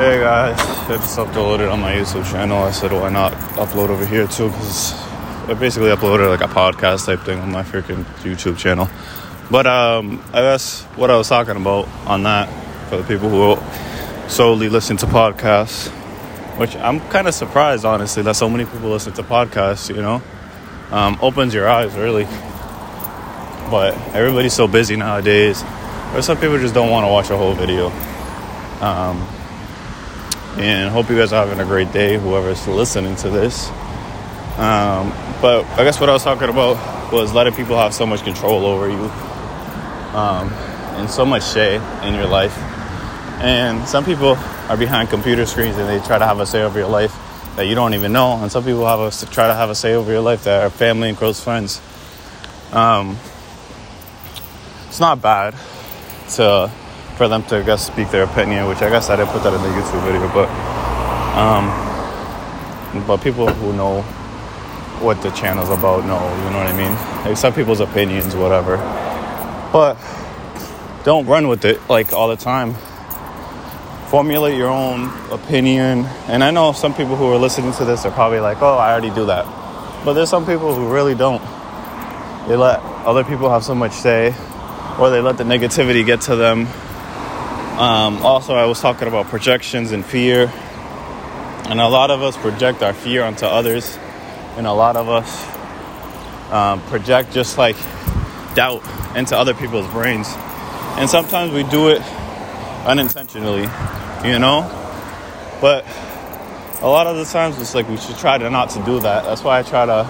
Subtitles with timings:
[0.00, 2.56] Hey guys, I just uploaded on my YouTube channel.
[2.56, 4.48] I said, why not upload over here too?
[4.48, 4.94] Because
[5.46, 8.88] I basically uploaded like a podcast type thing on my freaking YouTube channel.
[9.50, 12.48] But um, I guess what I was talking about on that
[12.88, 15.88] for the people who solely listen to podcasts,
[16.58, 19.94] which I'm kind of surprised, honestly, that so many people listen to podcasts.
[19.94, 20.22] You know,
[20.92, 22.24] um, opens your eyes really.
[23.70, 25.62] But everybody's so busy nowadays.
[26.14, 27.88] Or some people just don't want to watch a whole video.
[28.80, 29.28] Um,
[30.56, 33.68] and hope you guys are having a great day, whoever's listening to this.
[34.58, 38.22] Um, but I guess what I was talking about was letting people have so much
[38.22, 39.10] control over you
[40.16, 40.52] um,
[40.98, 42.56] and so much say in your life.
[43.40, 44.36] And some people
[44.68, 47.16] are behind computer screens and they try to have a say over your life
[47.56, 48.36] that you don't even know.
[48.42, 50.70] And some people have a, try to have a say over your life that are
[50.70, 51.80] family and close friends.
[52.72, 53.16] Um,
[54.88, 55.54] it's not bad
[56.32, 56.70] to
[57.20, 59.52] for them to I guess speak their opinion, which I guess I didn't put that
[59.52, 60.48] in the YouTube video, but
[61.36, 61.68] um,
[63.06, 64.00] but people who know
[65.04, 67.26] what the channel's about know, you know what I mean?
[67.26, 68.78] Like some people's opinions, whatever.
[69.70, 69.98] But
[71.04, 72.72] don't run with it like all the time.
[74.08, 76.06] Formulate your own opinion.
[76.26, 78.92] And I know some people who are listening to this are probably like, oh, I
[78.92, 79.44] already do that.
[80.06, 81.42] But there's some people who really don't.
[82.48, 84.34] They let other people have so much say,
[84.98, 86.66] or they let the negativity get to them
[87.80, 90.52] um, also, I was talking about projections and fear.
[91.64, 93.98] And a lot of us project our fear onto others.
[94.58, 97.76] And a lot of us um, project just like
[98.54, 98.82] doubt
[99.16, 100.28] into other people's brains.
[100.98, 102.02] And sometimes we do it
[102.84, 103.66] unintentionally,
[104.28, 104.68] you know?
[105.62, 105.86] But
[106.82, 109.24] a lot of the times it's like we should try to not to do that.
[109.24, 110.06] That's why I try to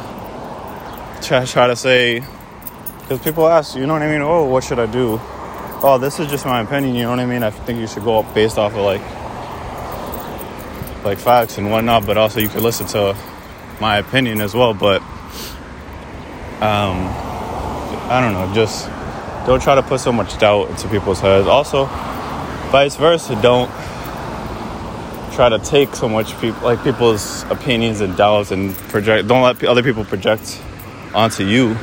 [1.22, 2.24] try, try to say,
[3.02, 4.22] because people ask, you know what I mean?
[4.22, 5.20] Oh, what should I do?
[5.82, 6.94] Oh, this is just my opinion.
[6.94, 7.42] You know what I mean?
[7.42, 9.00] I think you should go up based off of like
[11.04, 13.16] like facts and whatnot, but also you could listen to
[13.80, 14.74] my opinion as well.
[14.74, 15.00] But
[16.60, 17.08] um,
[18.10, 18.52] I don't know.
[18.54, 18.86] Just
[19.46, 21.46] don't try to put so much doubt into people's heads.
[21.46, 21.86] Also,
[22.70, 23.70] vice versa, don't
[25.32, 29.28] try to take so much people like people's opinions and doubts and project.
[29.28, 30.60] Don't let other people project
[31.14, 31.74] onto you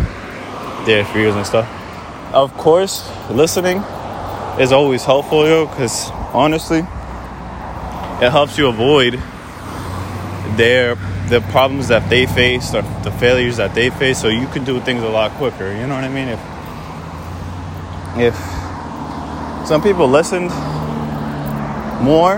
[0.86, 1.77] their fears and stuff
[2.34, 3.78] of course, listening
[4.60, 9.20] is always helpful, yo, because honestly, it helps you avoid
[10.58, 10.96] their
[11.30, 14.80] the problems that they face or the failures that they face, so you can do
[14.80, 15.72] things a lot quicker.
[15.74, 16.30] You know what I mean?
[16.30, 16.40] If
[18.18, 20.50] if some people listened
[22.02, 22.38] more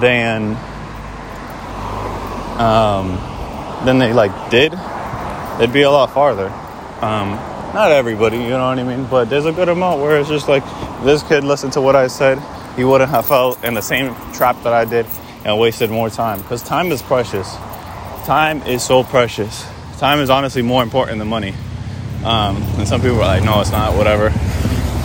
[0.00, 0.56] than
[2.58, 3.18] um,
[3.84, 4.72] than they like did,
[5.58, 6.48] they'd be a lot farther.
[7.00, 7.38] Um,
[7.74, 9.06] not everybody, you know what I mean?
[9.06, 10.64] But there's a good amount where it's just like
[11.04, 12.38] this kid listened to what I said,
[12.76, 15.06] he wouldn't have felt in the same trap that I did
[15.44, 16.40] and wasted more time.
[16.42, 17.54] Because time is precious.
[18.24, 19.66] Time is so precious.
[19.98, 21.54] Time is honestly more important than money.
[22.24, 24.32] Um, and some people are like, no, it's not, whatever.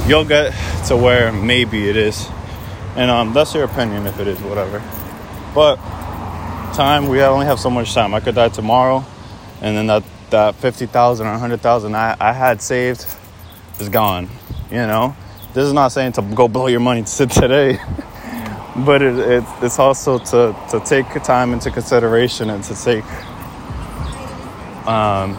[0.07, 0.53] You'll get
[0.87, 2.27] to where maybe it is.
[2.95, 4.79] And um, that's your opinion if it is, whatever.
[5.53, 5.77] But
[6.75, 8.13] time, we only have so much time.
[8.13, 9.05] I could die tomorrow,
[9.61, 13.05] and then that that 50,000 or 100,000 I, I had saved
[13.79, 14.29] is gone.
[14.69, 15.15] You know,
[15.53, 17.79] this is not saying to go blow your money today,
[18.77, 23.05] but it, it, it's also to, to take time into consideration and to take
[24.87, 25.35] um,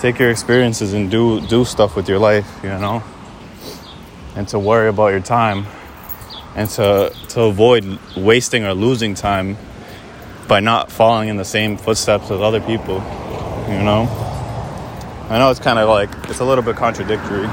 [0.00, 2.60] take your experiences and do do stuff with your life.
[2.62, 3.02] You know,
[4.36, 5.66] and to worry about your time
[6.54, 9.56] and to to avoid wasting or losing time
[10.48, 12.96] by not following in the same footsteps as other people,
[13.68, 14.08] you know?
[15.30, 17.48] I know it's kind of like, it's a little bit contradictory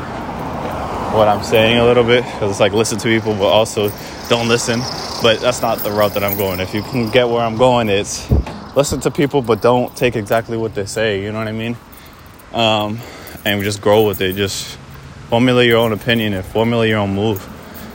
[1.14, 3.92] what I'm saying a little bit because it's like listen to people, but also
[4.30, 4.80] don't listen.
[5.22, 6.60] But that's not the route that I'm going.
[6.60, 8.30] If you can get where I'm going, it's
[8.76, 11.76] listen to people, but don't take exactly what they say, you know what I mean?
[12.54, 13.00] Um,
[13.44, 14.36] and just grow with it.
[14.36, 14.78] Just
[15.30, 17.46] formulate your own opinion and formulate your own move.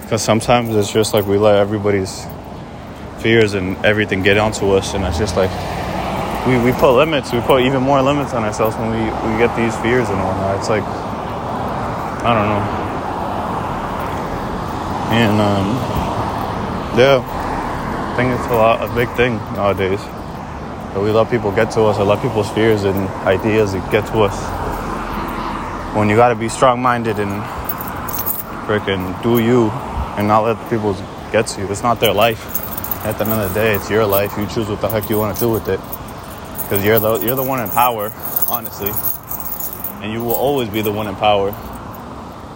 [0.02, 2.26] Because sometimes it's just like we let everybody's
[3.26, 5.50] fears and everything get onto us, and it's just like
[6.46, 7.32] we, we put limits.
[7.32, 10.56] We put even more limits on ourselves when we, we get these fears and whatnot.
[10.60, 10.84] It's like
[12.22, 12.64] I don't know,
[15.10, 15.66] and um,
[16.96, 19.98] yeah, I think it's a lot a big thing nowadays.
[20.94, 22.96] That we let people get to us, or let people's fears and
[23.26, 24.36] ideas get to us.
[25.96, 27.42] When you got to be strong-minded and
[28.68, 29.70] freaking do you,
[30.16, 30.94] and not let people
[31.32, 31.72] get to you.
[31.72, 32.66] It's not their life
[33.06, 34.36] at the end of the day, it's your life.
[34.36, 35.80] You choose what the heck you want to do with it.
[36.62, 38.12] Because you're the you're the one in power,
[38.48, 38.90] honestly,
[40.02, 41.52] and you will always be the one in power.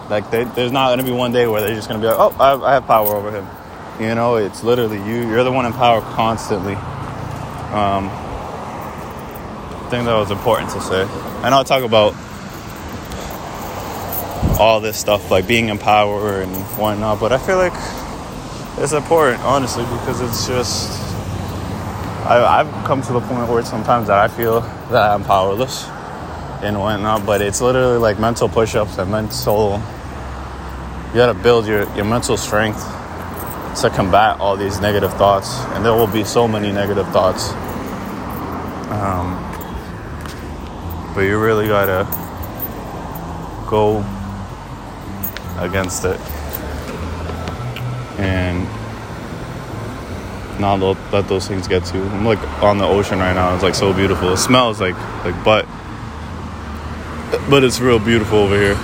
[0.09, 2.35] Like they, there's not gonna be one day where they're just gonna be like, oh,
[2.37, 3.47] I, I have power over him.
[4.01, 5.29] You know, it's literally you.
[5.29, 6.73] You're the one in power constantly.
[6.73, 8.09] Um,
[9.71, 11.03] I think that was important to say.
[11.43, 12.13] And I'll talk about
[14.59, 17.73] all this stuff like being in power and whatnot, but I feel like
[18.77, 20.89] it's important, honestly, because it's just
[22.25, 25.85] I, have come to the point where sometimes that I feel that I'm powerless
[26.63, 29.81] and whatnot, but it's literally like mental push-ups and mental.
[31.09, 32.79] You gotta build your your mental strength
[33.81, 37.51] to combat all these negative thoughts, and there will be so many negative thoughts.
[38.91, 39.35] Um,
[41.13, 42.07] but you really gotta
[43.69, 44.05] go
[45.59, 46.19] against it
[48.21, 48.67] and
[50.59, 50.79] not
[51.11, 51.97] let those things get to.
[51.97, 53.53] I'm like on the ocean right now.
[53.53, 54.33] It's like so beautiful.
[54.33, 54.95] It smells like
[55.25, 55.65] like butt,
[57.49, 58.75] but it's real beautiful over here.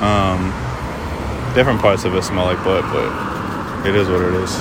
[0.00, 0.52] Um,
[1.54, 4.54] different parts of it smell like butt, but it is what it is.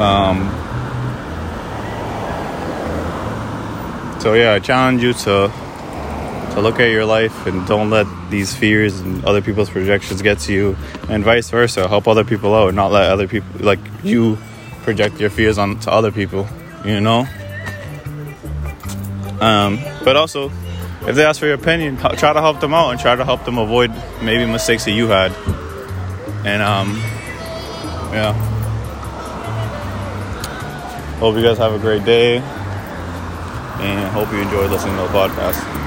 [0.00, 0.48] Um,
[4.20, 5.52] so yeah, I challenge you to
[6.52, 10.38] to look at your life and don't let these fears and other people's projections get
[10.40, 10.76] to you,
[11.08, 11.88] and vice versa.
[11.88, 14.38] Help other people out, not let other people like you
[14.82, 16.46] project your fears on to other people.
[16.84, 17.26] You know.
[19.40, 20.50] Um, but also,
[21.06, 23.44] if they ask for your opinion, try to help them out and try to help
[23.44, 23.90] them avoid
[24.22, 25.32] maybe mistakes that you had.
[26.44, 26.96] And um,
[28.12, 28.32] yeah.
[31.18, 35.79] Hope you guys have a great day and hope you enjoyed listening to the podcast.